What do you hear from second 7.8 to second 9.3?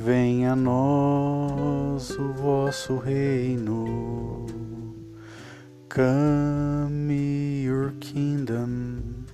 kingdom.